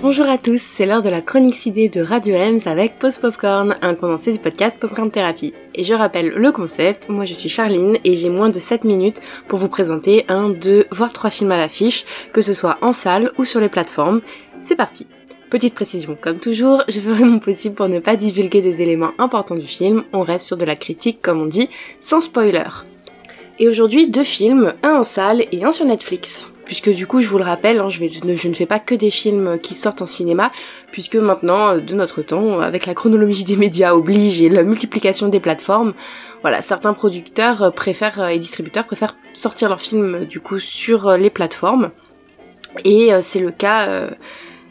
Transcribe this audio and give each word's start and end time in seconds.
Bonjour 0.00 0.28
à 0.28 0.38
tous, 0.38 0.60
c'est 0.60 0.86
l'heure 0.86 1.02
de 1.02 1.08
la 1.08 1.20
chronique 1.20 1.56
CD 1.56 1.88
de 1.88 2.00
Radio 2.00 2.36
Ems 2.36 2.60
avec 2.66 2.98
Post 2.98 3.20
Popcorn, 3.20 3.76
un 3.82 3.94
condensé 3.94 4.32
du 4.32 4.38
podcast 4.38 4.78
Popcorn 4.78 5.10
Therapy. 5.10 5.54
Et 5.74 5.82
je 5.82 5.94
rappelle 5.94 6.28
le 6.28 6.52
concept, 6.52 7.08
moi 7.08 7.24
je 7.24 7.34
suis 7.34 7.48
Charline 7.48 7.98
et 8.04 8.14
j'ai 8.14 8.30
moins 8.30 8.48
de 8.48 8.58
7 8.58 8.84
minutes 8.84 9.20
pour 9.48 9.58
vous 9.58 9.68
présenter 9.68 10.24
un, 10.28 10.50
deux, 10.50 10.86
voire 10.92 11.12
trois 11.12 11.30
films 11.30 11.50
à 11.50 11.56
l'affiche, 11.56 12.04
que 12.32 12.42
ce 12.42 12.54
soit 12.54 12.78
en 12.80 12.92
salle 12.92 13.32
ou 13.38 13.44
sur 13.44 13.60
les 13.60 13.68
plateformes. 13.68 14.20
C'est 14.60 14.76
parti 14.76 15.06
Petite 15.50 15.74
précision, 15.74 16.16
comme 16.20 16.38
toujours, 16.38 16.84
je 16.88 17.00
ferai 17.00 17.24
mon 17.24 17.38
possible 17.38 17.74
pour 17.74 17.88
ne 17.88 18.00
pas 18.00 18.16
divulguer 18.16 18.60
des 18.60 18.82
éléments 18.82 19.12
importants 19.18 19.56
du 19.56 19.66
film, 19.66 20.04
on 20.12 20.22
reste 20.22 20.46
sur 20.46 20.58
de 20.58 20.64
la 20.64 20.76
critique 20.76 21.22
comme 21.22 21.40
on 21.40 21.46
dit, 21.46 21.70
sans 22.00 22.20
spoiler. 22.20 22.68
Et 23.58 23.68
aujourd'hui, 23.68 24.08
deux 24.08 24.24
films, 24.24 24.74
un 24.82 24.96
en 24.96 25.04
salle 25.04 25.44
et 25.50 25.64
un 25.64 25.72
sur 25.72 25.84
Netflix 25.84 26.52
puisque 26.68 26.90
du 26.90 27.06
coup 27.06 27.20
je 27.20 27.28
vous 27.28 27.38
le 27.38 27.44
rappelle, 27.44 27.80
hein, 27.80 27.88
je, 27.88 28.04
ne 28.48 28.54
fais 28.54 28.66
pas 28.66 28.78
que 28.78 28.94
des 28.94 29.10
films 29.10 29.58
qui 29.58 29.74
sortent 29.74 30.02
en 30.02 30.06
cinéma, 30.06 30.52
puisque 30.92 31.16
maintenant, 31.16 31.70
euh, 31.70 31.80
de 31.80 31.94
notre 31.94 32.22
temps, 32.22 32.60
avec 32.60 32.86
la 32.86 32.94
chronologie 32.94 33.44
des 33.44 33.56
médias 33.56 33.94
oblige 33.94 34.42
et 34.42 34.50
la 34.50 34.62
multiplication 34.62 35.28
des 35.28 35.40
plateformes, 35.40 35.94
voilà, 36.42 36.62
certains 36.62 36.92
producteurs 36.92 37.62
euh, 37.62 37.70
préfèrent 37.70 38.20
euh, 38.20 38.28
et 38.28 38.38
distributeurs 38.38 38.84
préfèrent 38.84 39.16
sortir 39.32 39.70
leurs 39.70 39.80
films 39.80 40.26
du 40.26 40.38
coup 40.40 40.60
sur 40.60 41.16
les 41.16 41.30
plateformes. 41.30 41.90
Et 42.84 43.10
c'est 43.22 43.40
le 43.40 43.50
cas 43.50 44.10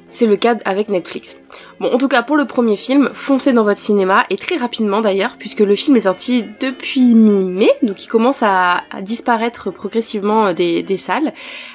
c'est 0.07 0.27
le 0.27 0.37
cas 0.37 0.55
avec 0.65 0.87
Netflix. 0.87 1.39
Bon, 1.79 1.93
en 1.93 1.97
tout 1.97 2.07
cas, 2.07 2.23
pour 2.23 2.37
le 2.37 2.45
premier 2.45 2.75
film, 2.75 3.11
foncez 3.13 3.53
dans 3.53 3.63
votre 3.63 3.79
cinéma, 3.79 4.25
et 4.29 4.37
très 4.37 4.55
rapidement 4.55 4.99
d'ailleurs, 4.99 5.35
puisque 5.37 5.59
le 5.59 5.75
film 5.75 5.95
est 5.95 6.01
sorti 6.01 6.43
depuis 6.59 7.13
mi-mai, 7.13 7.71
donc 7.83 8.03
il 8.03 8.07
commence 8.07 8.41
à, 8.41 8.83
disparaître 9.01 9.71
progressivement 9.71 10.47
euh, 10.47 10.53
des, 10.53 10.97
salles. 10.97 11.33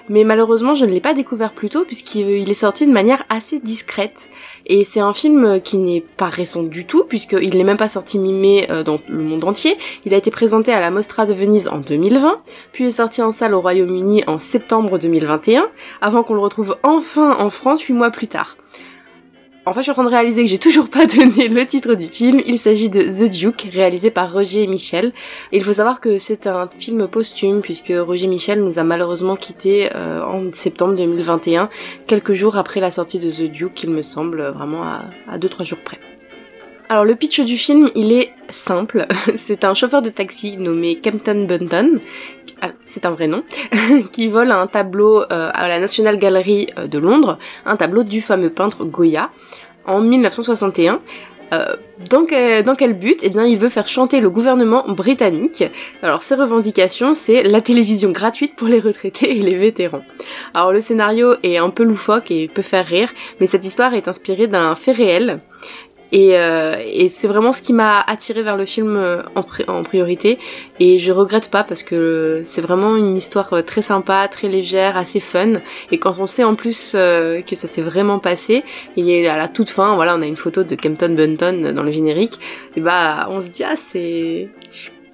Mais 0.09 0.25
malheureusement, 0.25 0.75
je 0.75 0.85
ne 0.85 0.91
l'ai 0.91 1.01
pas 1.01 1.15
découvert 1.15 1.53
plus 1.53 1.69
tôt, 1.69 1.85
puisqu'il 1.85 2.51
est 2.51 2.55
sorti 2.55 2.87
de 2.87 2.93
manière 2.93 3.23
assez 3.29 3.61
discrète. 3.61 4.29
Et 4.67 4.85
c'est 4.85 5.01
un 5.01 5.13
film 5.13 5.61
qui 5.61 5.79
n'est 5.79 6.05
pas 6.17 6.27
récent 6.27 6.63
du 6.63 6.85
tout, 6.85 7.05
puisqu'il 7.09 7.57
n'est 7.57 7.65
même 7.65 7.77
pas 7.77 7.89
sorti 7.89 8.19
mi-mai 8.19 8.67
euh, 8.71 8.83
dans 8.83 8.99
le 9.09 9.23
monde 9.23 9.45
entier. 9.45 9.77
Il 10.05 10.15
a 10.15 10.17
été 10.17 10.31
présenté 10.31 10.73
à 10.73 10.81
la 10.81 10.91
Mostra 10.91 11.27
de 11.27 11.33
Venise 11.33 11.69
en 11.69 11.79
2020, 11.79 12.41
puis 12.73 12.87
est 12.87 12.91
sorti 12.91 13.23
en 13.23 13.31
salle 13.31 13.55
au 13.55 13.61
Royaume-Uni 13.61 14.25
en 14.27 14.39
septembre 14.39 14.99
2021, 14.99 15.69
avant 16.01 16.25
qu'on 16.25 16.35
le 16.35 16.41
retrouve 16.41 16.77
enfin 16.83 17.37
en 17.39 17.51
France 17.51 17.83
huit 17.83 17.95
mois 17.95 18.11
plus 18.11 18.27
tard. 18.27 18.57
En 19.65 19.73
fait, 19.73 19.81
je 19.81 19.83
suis 19.83 19.91
en 19.93 19.95
train 19.95 20.05
de 20.05 20.09
réaliser 20.09 20.43
que 20.43 20.49
j'ai 20.49 20.59
toujours 20.59 20.91
pas 20.91 21.07
donné 21.19 21.47
le 21.47 21.65
titre 21.67 21.95
du 21.95 22.09
film. 22.09 22.41
Il 22.47 22.59
s'agit 22.59 22.91
de 22.91 23.03
The 23.03 23.31
Duke, 23.31 23.69
réalisé 23.73 24.11
par 24.11 24.33
Roger 24.33 24.67
Michel. 24.67 25.13
Il 25.53 25.63
faut 25.63 25.75
savoir 25.75 26.01
que 26.01 26.19
c'est 26.19 26.49
un 26.49 26.69
film 26.79 27.07
posthume, 27.07 27.61
puisque 27.61 27.93
Roger 27.97 28.27
Michel 28.27 28.65
nous 28.65 28.81
a 28.81 28.83
malheureusement 28.85 29.37
quitté 29.37 29.89
euh, 29.95 30.21
en 30.25 30.53
septembre 30.53 30.97
2021, 30.97 31.71
quelques 32.09 32.33
jours 32.33 32.57
après 32.57 32.81
la 32.81 32.91
sortie 32.91 33.21
de 33.21 33.31
The 33.31 33.51
Duke, 33.53 33.85
il 33.85 33.91
me 33.91 34.03
semble, 34.03 34.43
vraiment 34.49 34.83
à 34.83 35.39
2-3 35.39 35.65
jours 35.65 35.81
près. 35.85 36.01
Alors 36.93 37.07
le 37.07 37.15
pitch 37.15 37.41
du 37.41 37.57
film, 37.57 37.89
il 37.95 38.13
est 38.13 38.35
simple. 38.51 39.07
C'est 39.35 39.65
un 39.65 39.73
chauffeur 39.73 40.03
de 40.03 40.11
taxi 40.11 40.59
nommé 40.59 40.97
Kempton 40.97 41.47
Bunton, 41.49 42.01
ah, 42.61 42.73
c'est 42.83 43.07
un 43.07 43.13
vrai 43.13 43.29
nom, 43.29 43.45
qui 44.13 44.29
vole 44.29 44.53
un 44.53 44.67
tableau 44.67 45.23
euh, 45.23 45.51
à 45.55 45.69
la 45.69 45.81
National 45.81 46.19
Gallery 46.19 46.69
euh, 46.79 46.89
de 46.89 46.99
Londres, 46.99 47.39
un 47.65 47.77
tableau 47.77 48.03
du 48.03 48.21
fameux 48.21 48.51
peintre 48.51 48.85
Goya, 48.85 49.31
en 49.87 50.03
1961. 50.03 51.01
Euh, 51.55 51.77
dans, 52.11 52.25
dans, 52.65 52.75
quel 52.75 52.95
but? 52.95 53.21
Eh 53.23 53.29
bien, 53.31 53.45
il 53.45 53.59
veut 53.59 53.69
faire 53.69 53.87
chanter 53.87 54.21
le 54.21 54.31
gouvernement 54.31 54.85
britannique. 54.89 55.65
Alors, 56.03 56.23
ses 56.23 56.35
revendications, 56.35 57.13
c'est 57.13 57.43
la 57.43 57.61
télévision 57.61 58.11
gratuite 58.11 58.57
pour 58.57 58.69
les 58.69 58.81
retraités 58.81 59.37
et 59.39 59.43
les 59.43 59.57
vétérans. 59.57 60.03
Alors, 60.55 60.73
le 60.73 60.81
scénario 60.81 61.35
est 61.43 61.59
un 61.59 61.69
peu 61.69 61.85
loufoque 61.85 62.31
et 62.31 62.49
peut 62.49 62.63
faire 62.63 62.87
rire, 62.87 63.13
mais 63.39 63.47
cette 63.47 63.67
histoire 63.67 63.93
est 63.95 64.09
inspirée 64.09 64.47
d'un 64.47 64.75
fait 64.75 64.93
réel. 64.93 65.41
Et, 66.13 66.37
euh, 66.37 66.77
et 66.85 67.09
c'est 67.09 67.27
vraiment 67.27 67.55
ce 67.55 67.63
qui 67.63 67.73
m'a 67.73 67.99
attiré 68.01 68.43
vers 68.43 68.59
le 68.59 68.67
film 68.67 68.97
euh, 68.97 69.23
en, 69.35 69.83
priorité. 69.83 70.39
Et 70.79 70.99
je 70.99 71.11
regrette 71.11 71.51
pas 71.51 71.65
parce 71.65 71.83
que 71.83 72.41
c'est 72.45 72.61
vraiment 72.61 72.97
une 72.97 73.17
histoire 73.17 73.53
euh, 73.55 73.63
très 73.63 73.81
sympa, 73.81 74.29
très 74.29 74.49
légère, 74.49 74.99
assez 74.99 75.21
fun. 75.21 75.55
Et 75.91 75.99
quand 75.99 76.19
on 76.19 76.27
sait 76.27 76.45
en 76.45 76.55
plus 76.55 76.93
que 76.93 77.55
ça 77.55 77.67
s'est 77.67 77.83
vraiment 77.83 78.19
passé, 78.19 78.63
et 78.97 79.29
à 79.29 79.37
la 79.37 79.49
toute 79.49 79.71
fin, 79.71 79.95
voilà, 79.95 80.15
on 80.17 80.23
a 80.23 80.27
une 80.27 80.37
photo 80.37 80.63
de 80.63 80.75
Kempton 80.75 81.15
Bunton 81.15 81.73
dans 81.75 81.83
le 81.83 81.91
générique. 81.91 82.39
Et 82.77 82.81
bah, 82.81 83.27
on 83.31 83.41
se 83.41 83.49
dit 83.49 83.65
ah 83.65 83.77
c'est 83.77 84.51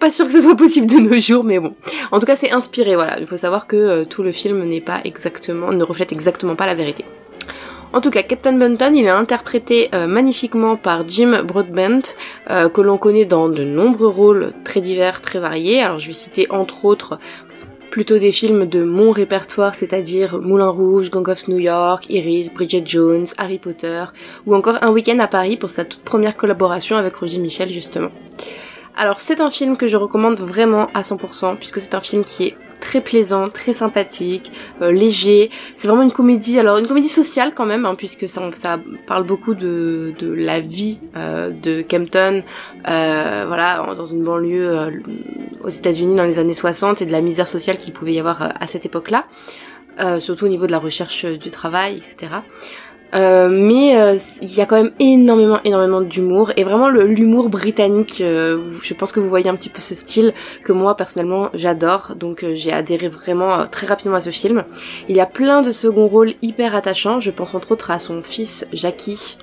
pas 0.01 0.11
sûr 0.11 0.27
que 0.27 0.33
ce 0.33 0.41
soit 0.41 0.57
possible 0.57 0.87
de 0.87 0.99
nos 0.99 1.21
jours, 1.21 1.45
mais 1.45 1.59
bon. 1.59 1.75
En 2.11 2.19
tout 2.19 2.27
cas, 2.27 2.37
c'est 2.37 2.51
inspiré, 2.51 2.95
voilà. 2.97 3.19
Il 3.21 3.27
faut 3.27 3.37
savoir 3.37 3.67
que 3.67 4.05
tout 4.05 4.23
le 4.23 4.33
film 4.33 4.65
n'est 4.65 4.81
pas 4.81 5.01
exactement, 5.05 5.73
ne 5.73 5.85
reflète 5.85 6.13
exactement 6.13 6.57
pas 6.57 6.67
la 6.67 6.75
vérité. 6.75 7.05
En 7.93 8.03
tout 8.03 8.11
cas, 8.11 8.23
Captain 8.23 8.53
Bunton, 8.53 8.95
il 8.95 9.07
est 9.07 9.09
interprété 9.09 9.89
euh, 9.95 10.07
magnifiquement 10.07 10.77
par 10.77 11.09
Jim 11.09 11.43
Broadbent, 11.43 12.03
euh, 12.51 12.69
que 12.69 12.83
l'on 12.83 12.99
connaît 12.99 13.25
dans 13.25 13.49
de 13.49 13.65
nombreux 13.65 14.09
rôles 14.09 14.53
très 14.63 14.83
divers, 14.83 15.23
très 15.23 15.39
variés. 15.39 15.81
Alors 15.81 15.99
je 15.99 16.09
vais 16.09 16.13
citer 16.13 16.47
entre 16.51 16.85
autres 16.85 17.19
plutôt 17.91 18.19
des 18.19 18.31
films 18.31 18.67
de 18.67 18.85
mon 18.85 19.11
répertoire, 19.11 19.75
c'est-à-dire 19.75 20.39
Moulin 20.39 20.69
Rouge, 20.69 21.11
Gang 21.11 21.27
of 21.29 21.49
New 21.49 21.59
York, 21.59 22.05
Iris, 22.11 22.53
Bridget 22.53 22.83
Jones, 22.85 23.27
Harry 23.39 23.59
Potter, 23.59 24.05
ou 24.47 24.55
encore 24.55 24.77
Un 24.83 24.91
week-end 24.91 25.19
à 25.21 25.27
Paris 25.27 25.57
pour 25.57 25.71
sa 25.71 25.87
toute 25.87 26.03
première 26.03 26.37
collaboration 26.37 26.97
avec 26.97 27.17
Roger 27.17 27.39
Michel 27.39 27.71
justement. 27.71 28.11
Alors 28.97 29.21
c'est 29.21 29.41
un 29.41 29.51
film 29.51 29.79
que 29.79 29.87
je 29.87 29.97
recommande 29.97 30.39
vraiment 30.41 30.89
à 30.93 31.01
100% 31.01 31.57
puisque 31.57 31.81
c'est 31.81 31.95
un 31.95 32.01
film 32.03 32.25
qui 32.25 32.49
est 32.49 32.57
très 32.81 33.01
plaisant, 33.01 33.49
très 33.49 33.73
sympathique, 33.73 34.53
euh, 34.83 34.91
léger. 34.91 35.51
C'est 35.75 35.89
vraiment 35.89 36.03
une 36.03 36.13
comédie, 36.13 36.59
alors 36.59 36.79
une 36.79 36.87
comédie 36.87 37.09
sociale 37.09 37.53
quand 37.55 37.67
même, 37.67 37.85
hein, 37.87 37.95
puisque 37.97 38.29
ça, 38.29 38.41
parle 39.07 39.25
beaucoup 39.25 39.55
de, 39.55 40.15
la 40.21 40.61
vie 40.61 41.01
euh, 41.17 41.51
de 41.51 41.83
Kempton, 41.83 42.43
euh, 42.89 43.45
voilà, 43.47 43.87
dans 43.97 44.07
une 44.07 44.23
banlieue 44.23 45.03
aux 45.65 45.69
États-Unis 45.69 46.15
dans 46.15 46.25
les 46.25 46.39
années 46.39 46.55
60 46.55 47.03
et 47.03 47.07
de 47.07 47.13
la 47.13 47.21
misère 47.21 47.49
sociale 47.49 47.79
qu'il 47.79 47.93
pouvait 47.93 48.13
y 48.13 48.21
avoir 48.21 48.55
à 48.61 48.67
cette 48.67 48.87
époque-là, 48.87 49.25
surtout 50.19 50.45
au 50.45 50.49
niveau 50.49 50.67
de 50.67 50.73
la 50.73 50.79
recherche 50.79 51.25
du 51.25 51.51
travail, 51.51 51.97
etc. 51.97 52.29
Euh, 53.15 53.49
mais 53.51 53.99
euh, 53.99 54.17
il 54.43 54.55
y 54.55 54.61
a 54.61 54.67
quand 54.67 54.77
même 54.77 54.93
énormément, 54.99 55.61
énormément 55.65 56.03
d'humour 56.03 56.53
et 56.57 56.65
vraiment 56.65 56.89
l'humour 56.89 57.49
britannique. 57.49 58.21
Euh, 58.21 58.59
je 58.83 58.95
pense 58.95 59.13
que 59.13 59.21
vous 59.21 59.29
voyez 59.29 59.49
un 59.49 59.57
petit 59.57 59.71
peu 59.71 59.81
ce 59.81 59.95
style 59.95 60.35
que 60.63 60.73
moi 60.73 60.97
personnellement 60.97 61.49
j'adore. 61.55 62.15
Donc 62.17 62.45
j'ai 62.53 62.73
adhéré 62.73 63.09
vraiment 63.09 63.67
très 63.67 63.87
rapidement 63.87 64.17
à 64.17 64.21
ce 64.21 64.31
film. 64.31 64.65
Il 65.09 65.17
y 65.17 65.21
a 65.21 65.27
plein 65.27 65.63
de 65.63 65.71
second 65.71 66.07
rôles 66.07 66.33
hyper 66.43 66.75
attachants. 66.75 67.21
Je 67.21 67.31
pense 67.31 67.55
entre 67.55 67.73
autres 67.73 67.91
à 67.91 67.99
son 67.99 68.23
fils 68.23 68.67
Jackie, 68.73 69.39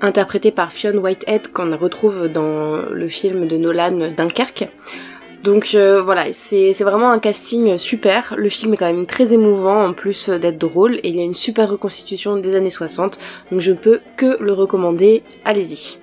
interprété 0.00 0.50
par 0.50 0.72
Fionn 0.72 0.98
Whitehead 0.98 1.52
qu'on 1.52 1.76
retrouve 1.76 2.28
dans 2.28 2.76
le 2.90 3.08
film 3.08 3.46
de 3.46 3.56
Nolan 3.56 4.08
Dunkerque. 4.16 4.68
Donc 5.42 5.74
euh, 5.74 6.02
voilà, 6.02 6.32
c'est 6.32 6.72
vraiment 6.80 7.10
un 7.10 7.18
casting 7.18 7.78
super. 7.78 8.34
Le 8.36 8.48
film 8.48 8.74
est 8.74 8.76
quand 8.76 8.92
même 8.92 9.06
très 9.06 9.32
émouvant 9.32 9.84
en 9.86 9.92
plus 9.94 10.28
d'être 10.28 10.58
drôle 10.58 10.96
et 10.96 11.08
il 11.08 11.16
y 11.16 11.20
a 11.20 11.24
une 11.24 11.34
super 11.34 11.70
reconstitution 11.70 12.36
des 12.36 12.54
années 12.54 12.70
60. 12.70 13.18
Donc 13.50 13.60
je 13.60 13.72
peux 13.72 14.00
que 14.16 14.36
le 14.40 14.52
recommander. 14.52 15.22
Allez-y. 15.44 15.98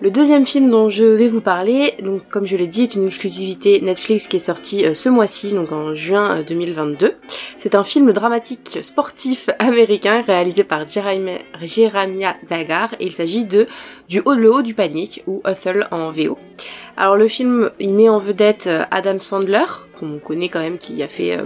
Le 0.00 0.12
deuxième 0.12 0.46
film 0.46 0.70
dont 0.70 0.88
je 0.88 1.02
vais 1.02 1.26
vous 1.26 1.40
parler, 1.40 1.94
donc 2.00 2.28
comme 2.28 2.46
je 2.46 2.56
l'ai 2.56 2.68
dit, 2.68 2.84
est 2.84 2.94
une 2.94 3.06
exclusivité 3.06 3.80
Netflix 3.80 4.28
qui 4.28 4.36
est 4.36 4.38
sortie 4.38 4.86
euh, 4.86 4.94
ce 4.94 5.08
mois-ci, 5.08 5.52
donc 5.52 5.72
en 5.72 5.92
juin 5.92 6.44
2022. 6.46 7.06
Euh, 7.06 7.10
c'est 7.56 7.74
un 7.74 7.82
film 7.82 8.12
dramatique 8.12 8.78
sportif 8.82 9.50
américain 9.58 10.22
réalisé 10.24 10.62
par 10.62 10.86
Jeremiah 10.86 12.36
Zagar 12.48 12.94
et 13.00 13.06
il 13.06 13.12
s'agit 13.12 13.44
de 13.44 13.66
Du 14.08 14.22
haut 14.24 14.34
le 14.34 14.52
haut 14.52 14.62
du 14.62 14.74
panique 14.74 15.24
ou 15.26 15.42
Hustle 15.44 15.88
en 15.90 16.12
VO. 16.12 16.38
Alors 17.00 17.16
le 17.16 17.28
film, 17.28 17.70
il 17.78 17.94
met 17.94 18.08
en 18.08 18.18
vedette 18.18 18.66
euh, 18.66 18.82
Adam 18.90 19.20
Sandler, 19.20 19.62
qu'on 20.00 20.18
connaît 20.18 20.48
quand 20.48 20.58
même, 20.58 20.78
qui 20.78 21.00
a 21.00 21.06
fait 21.06 21.38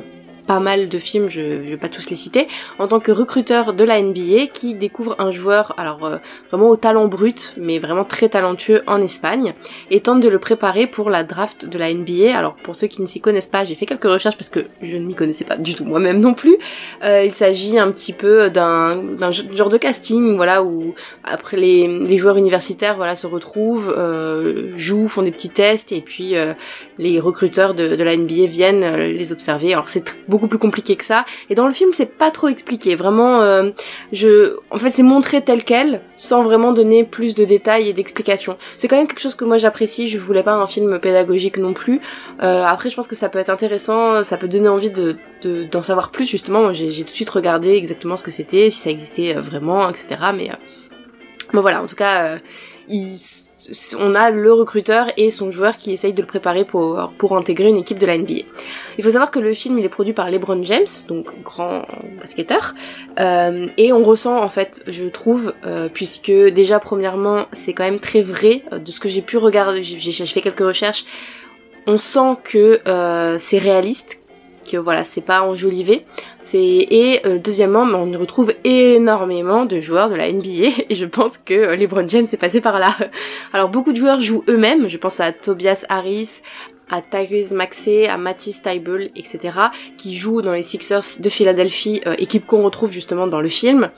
pas 0.52 0.60
mal 0.60 0.90
de 0.90 0.98
films, 0.98 1.28
je, 1.28 1.64
je 1.64 1.70
vais 1.70 1.78
pas 1.78 1.88
tous 1.88 2.10
les 2.10 2.16
citer, 2.16 2.46
en 2.78 2.86
tant 2.86 3.00
que 3.00 3.10
recruteur 3.10 3.72
de 3.72 3.84
la 3.84 4.02
NBA 4.02 4.48
qui 4.52 4.74
découvre 4.74 5.16
un 5.18 5.30
joueur, 5.30 5.72
alors 5.78 6.04
euh, 6.04 6.18
vraiment 6.50 6.68
au 6.68 6.76
talent 6.76 7.08
brut, 7.08 7.54
mais 7.56 7.78
vraiment 7.78 8.04
très 8.04 8.28
talentueux 8.28 8.82
en 8.86 9.00
Espagne, 9.00 9.54
et 9.90 10.00
tente 10.00 10.20
de 10.20 10.28
le 10.28 10.38
préparer 10.38 10.86
pour 10.86 11.08
la 11.08 11.24
draft 11.24 11.64
de 11.64 11.78
la 11.78 11.90
NBA. 11.94 12.36
Alors 12.36 12.54
pour 12.56 12.76
ceux 12.76 12.86
qui 12.86 13.00
ne 13.00 13.06
s'y 13.06 13.22
connaissent 13.22 13.46
pas, 13.46 13.64
j'ai 13.64 13.74
fait 13.74 13.86
quelques 13.86 14.04
recherches 14.04 14.36
parce 14.36 14.50
que 14.50 14.66
je 14.82 14.98
ne 14.98 15.06
m'y 15.06 15.14
connaissais 15.14 15.46
pas 15.46 15.56
du 15.56 15.74
tout 15.74 15.86
moi-même 15.86 16.20
non 16.20 16.34
plus. 16.34 16.58
Euh, 17.02 17.24
il 17.24 17.32
s'agit 17.32 17.78
un 17.78 17.90
petit 17.90 18.12
peu 18.12 18.50
d'un 18.50 19.00
genre 19.30 19.70
de 19.70 19.78
casting, 19.78 20.36
voilà, 20.36 20.62
où 20.62 20.94
après 21.24 21.56
les, 21.56 21.88
les 21.88 22.16
joueurs 22.18 22.36
universitaires, 22.36 22.96
voilà, 22.96 23.16
se 23.16 23.26
retrouvent, 23.26 23.94
euh, 23.96 24.72
jouent, 24.76 25.08
font 25.08 25.22
des 25.22 25.32
petits 25.32 25.48
tests, 25.48 25.92
et 25.92 26.02
puis 26.02 26.36
euh, 26.36 26.52
les 26.98 27.20
recruteurs 27.20 27.72
de, 27.72 27.96
de 27.96 28.04
la 28.04 28.14
NBA 28.14 28.44
viennent 28.48 28.96
les 28.96 29.32
observer. 29.32 29.72
Alors 29.72 29.88
c'est 29.88 30.14
beaucoup 30.28 30.41
plus 30.48 30.58
compliqué 30.58 30.96
que 30.96 31.04
ça. 31.04 31.24
Et 31.50 31.54
dans 31.54 31.66
le 31.66 31.72
film, 31.72 31.90
c'est 31.92 32.06
pas 32.06 32.30
trop 32.30 32.48
expliqué. 32.48 32.94
Vraiment, 32.94 33.40
euh, 33.42 33.70
je, 34.12 34.56
en 34.70 34.78
fait, 34.78 34.90
c'est 34.90 35.02
montré 35.02 35.42
tel 35.42 35.64
quel, 35.64 36.00
sans 36.16 36.42
vraiment 36.42 36.72
donner 36.72 37.04
plus 37.04 37.34
de 37.34 37.44
détails 37.44 37.88
et 37.88 37.92
d'explications. 37.92 38.56
C'est 38.78 38.88
quand 38.88 38.96
même 38.96 39.06
quelque 39.06 39.20
chose 39.20 39.34
que 39.34 39.44
moi 39.44 39.56
j'apprécie. 39.56 40.08
Je 40.08 40.18
voulais 40.18 40.42
pas 40.42 40.54
un 40.54 40.66
film 40.66 40.98
pédagogique 40.98 41.58
non 41.58 41.72
plus. 41.72 42.00
Euh, 42.42 42.64
après, 42.64 42.90
je 42.90 42.96
pense 42.96 43.08
que 43.08 43.16
ça 43.16 43.28
peut 43.28 43.38
être 43.38 43.50
intéressant, 43.50 44.24
ça 44.24 44.36
peut 44.36 44.48
donner 44.48 44.68
envie 44.68 44.90
de 44.90 45.16
d'en 45.70 45.82
savoir 45.82 46.10
plus 46.12 46.28
justement. 46.28 46.72
J'ai 46.72 46.88
tout 46.88 47.10
de 47.10 47.10
suite 47.10 47.30
regardé 47.30 47.70
exactement 47.70 48.16
ce 48.16 48.22
que 48.22 48.30
c'était, 48.30 48.70
si 48.70 48.80
ça 48.80 48.90
existait 48.90 49.34
vraiment, 49.34 49.88
etc. 49.90 50.06
Mais 50.34 50.50
bon 51.52 51.60
voilà, 51.60 51.82
en 51.82 51.86
tout 51.86 51.96
cas, 51.96 52.38
il 52.88 53.16
on 53.98 54.14
a 54.14 54.30
le 54.30 54.52
recruteur 54.52 55.06
et 55.16 55.30
son 55.30 55.50
joueur 55.50 55.76
qui 55.76 55.92
essayent 55.92 56.12
de 56.12 56.20
le 56.20 56.26
préparer 56.26 56.64
pour, 56.64 57.36
intégrer 57.36 57.68
une 57.68 57.76
équipe 57.76 57.98
de 57.98 58.06
la 58.06 58.18
NBA. 58.18 58.46
Il 58.98 59.04
faut 59.04 59.10
savoir 59.10 59.30
que 59.30 59.38
le 59.38 59.54
film 59.54 59.78
il 59.78 59.84
est 59.84 59.88
produit 59.88 60.12
par 60.12 60.30
LeBron 60.30 60.62
James, 60.64 60.86
donc 61.08 61.26
grand 61.42 61.86
basketteur, 62.18 62.74
euh, 63.18 63.68
et 63.76 63.92
on 63.92 64.04
ressent 64.04 64.36
en 64.36 64.48
fait, 64.48 64.82
je 64.86 65.04
trouve, 65.04 65.54
euh, 65.64 65.88
puisque 65.92 66.30
déjà 66.30 66.78
premièrement 66.78 67.46
c'est 67.52 67.72
quand 67.72 67.84
même 67.84 68.00
très 68.00 68.22
vrai 68.22 68.62
euh, 68.72 68.78
de 68.78 68.90
ce 68.90 69.00
que 69.00 69.08
j'ai 69.08 69.22
pu 69.22 69.36
regarder, 69.36 69.82
j'ai 69.82 70.26
fait 70.26 70.42
quelques 70.42 70.60
recherches, 70.60 71.04
on 71.86 71.98
sent 71.98 72.36
que 72.44 72.80
c'est 73.38 73.58
réaliste, 73.58 74.21
que 74.62 74.76
voilà, 74.76 75.04
c'est 75.04 75.20
pas 75.20 75.42
enjolivé. 75.42 76.04
Et 76.54 77.20
euh, 77.24 77.38
deuxièmement, 77.38 77.82
on 77.82 78.10
y 78.10 78.16
retrouve 78.16 78.52
énormément 78.64 79.64
de 79.64 79.80
joueurs 79.80 80.10
de 80.10 80.14
la 80.14 80.30
NBA 80.32 80.84
et 80.88 80.94
je 80.94 81.06
pense 81.06 81.38
que 81.38 81.54
euh, 81.54 81.76
LeBron 81.76 82.08
James 82.08 82.26
est 82.32 82.40
passé 82.40 82.60
par 82.60 82.78
là. 82.78 82.96
Alors 83.52 83.68
beaucoup 83.68 83.92
de 83.92 83.98
joueurs 83.98 84.20
jouent 84.20 84.44
eux-mêmes, 84.48 84.88
je 84.88 84.96
pense 84.96 85.20
à 85.20 85.32
Tobias 85.32 85.84
Harris, 85.88 86.42
à 86.92 87.00
Tyrese 87.00 87.52
Maxey, 87.54 88.06
à 88.06 88.18
Matisse 88.18 88.60
Tybel, 88.62 89.10
etc., 89.16 89.58
qui 89.96 90.14
jouent 90.14 90.42
dans 90.42 90.52
les 90.52 90.62
Sixers 90.62 91.20
de 91.20 91.28
Philadelphie, 91.30 92.02
euh, 92.06 92.14
équipe 92.18 92.46
qu'on 92.46 92.62
retrouve 92.62 92.92
justement 92.92 93.26
dans 93.26 93.40
le 93.40 93.48
film. 93.48 93.90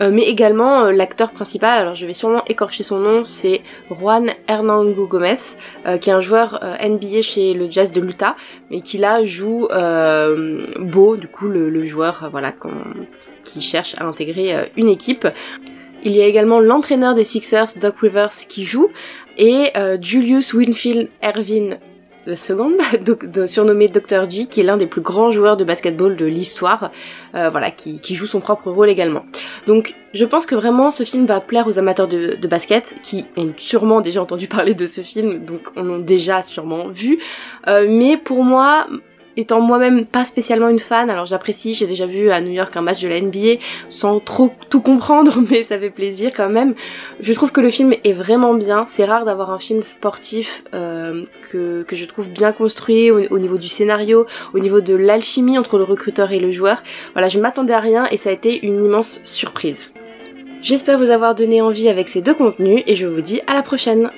Euh, 0.00 0.10
mais 0.12 0.22
également 0.22 0.86
euh, 0.86 0.92
l'acteur 0.92 1.30
principal, 1.30 1.78
alors 1.78 1.94
je 1.94 2.06
vais 2.06 2.12
sûrement 2.12 2.42
écorcher 2.46 2.82
son 2.82 2.98
nom, 2.98 3.22
c'est 3.22 3.62
Juan 3.90 4.30
Hernando 4.48 5.06
Gomez, 5.06 5.34
qui 6.00 6.10
est 6.10 6.12
un 6.12 6.20
joueur 6.20 6.60
NBA 6.82 7.22
chez 7.22 7.54
le 7.54 7.70
Jazz 7.70 7.92
de 7.92 8.00
l'Utah, 8.00 8.34
mais 8.70 8.80
qui 8.80 8.98
là 8.98 9.24
joue 9.24 9.68
Beau, 10.78 11.16
du 11.16 11.28
coup 11.28 11.48
le, 11.48 11.84
joueur 11.84 12.28
voilà 12.30 12.52
qui 13.44 13.60
cherche 13.60 13.94
à 13.98 14.04
intégrer 14.04 14.70
une 14.76 14.88
équipe. 14.88 15.28
Il 16.02 16.12
y 16.12 16.22
a 16.22 16.26
également 16.26 16.60
l'entraîneur 16.60 17.14
des 17.14 17.24
Sixers, 17.24 17.78
Doc 17.80 17.96
Rivers, 18.00 18.30
qui 18.48 18.64
joue, 18.64 18.88
et 19.36 19.72
Julius 20.00 20.54
Winfield 20.54 21.10
Ervin 21.20 21.78
le 22.26 22.34
second, 22.34 22.72
surnommé 23.46 23.88
Dr. 23.88 24.28
G, 24.28 24.46
qui 24.46 24.60
est 24.60 24.64
l'un 24.64 24.76
des 24.76 24.86
plus 24.86 25.00
grands 25.00 25.30
joueurs 25.30 25.56
de 25.56 25.64
basketball 25.64 26.16
de 26.16 26.26
l'histoire, 26.26 26.90
euh, 27.34 27.50
voilà, 27.50 27.70
qui, 27.70 28.14
joue 28.14 28.26
son 28.26 28.40
propre 28.40 28.70
rôle 28.70 28.88
également. 28.88 29.24
Donc, 29.66 29.94
je 30.12 30.24
pense 30.24 30.46
que 30.46 30.54
vraiment 30.54 30.90
ce 30.90 31.04
film 31.04 31.26
va 31.26 31.40
plaire 31.40 31.66
aux 31.66 31.78
amateurs 31.78 32.08
de, 32.08 32.36
de 32.36 32.48
basket, 32.48 32.96
qui 33.02 33.26
ont 33.36 33.52
sûrement 33.56 34.00
déjà 34.00 34.22
entendu 34.22 34.46
parler 34.48 34.74
de 34.74 34.86
ce 34.86 35.00
film, 35.00 35.44
donc 35.44 35.60
on 35.76 35.84
l'a 35.84 35.98
déjà 35.98 36.42
sûrement 36.42 36.88
vu. 36.88 37.18
Euh, 37.68 37.86
mais 37.88 38.16
pour 38.16 38.44
moi, 38.44 38.86
étant 39.36 39.60
moi-même 39.60 40.06
pas 40.06 40.24
spécialement 40.24 40.68
une 40.68 40.78
fan, 40.78 41.10
alors 41.10 41.26
j'apprécie, 41.26 41.74
j'ai 41.74 41.86
déjà 41.86 42.06
vu 42.06 42.30
à 42.30 42.40
New 42.40 42.50
York 42.50 42.76
un 42.76 42.82
match 42.82 43.00
de 43.00 43.08
la 43.08 43.20
NBA 43.20 43.60
sans 43.88 44.20
trop 44.20 44.52
tout 44.68 44.80
comprendre, 44.80 45.40
mais 45.50 45.62
ça 45.62 45.78
fait 45.78 45.90
plaisir 45.90 46.32
quand 46.36 46.48
même. 46.48 46.74
Je 47.20 47.32
trouve 47.32 47.52
que 47.52 47.60
le 47.60 47.70
film 47.70 47.94
est 48.04 48.12
vraiment 48.12 48.54
bien. 48.54 48.84
C'est 48.88 49.04
rare 49.04 49.24
d'avoir 49.24 49.50
un 49.50 49.58
film 49.58 49.82
sportif 49.82 50.64
euh, 50.74 51.24
que, 51.50 51.82
que 51.82 51.96
je 51.96 52.04
trouve 52.04 52.28
bien 52.28 52.52
construit 52.52 53.10
au, 53.10 53.38
niveau 53.38 53.58
du 53.58 53.68
scénario, 53.68 54.26
au 54.54 54.58
niveau 54.58 54.80
de 54.80 54.94
l'alchimie 54.94 55.58
entre 55.58 55.78
le 55.78 55.84
recruteur 55.84 56.32
et 56.32 56.40
le 56.40 56.50
joueur. 56.50 56.82
Voilà, 57.12 57.28
je 57.28 57.38
m'attendais 57.38 57.74
à 57.74 57.80
rien 57.80 58.06
et 58.10 58.16
ça 58.16 58.30
a 58.30 58.32
été 58.32 58.64
une 58.64 58.82
immense 58.82 59.20
surprise. 59.24 59.92
J'espère 60.62 60.98
vous 60.98 61.10
avoir 61.10 61.34
donné 61.34 61.62
envie 61.62 61.88
avec 61.88 62.08
ces 62.08 62.20
deux 62.20 62.34
contenus 62.34 62.82
et 62.86 62.94
je 62.94 63.06
vous 63.06 63.22
dis 63.22 63.40
à 63.46 63.54
la 63.54 63.62
prochaine 63.62 64.10